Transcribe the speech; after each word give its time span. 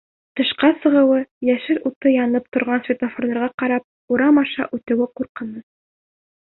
Тышҡа 0.39 0.69
сығыуы, 0.85 1.19
йәшел 1.49 1.81
уты 1.91 2.13
янып 2.15 2.49
торған 2.57 2.83
светофорға 2.89 3.53
ҡарап 3.63 4.17
урам 4.17 4.45
аша 4.47 4.69
үтеүе 4.81 5.11
ҡурҡыныс. 5.21 5.67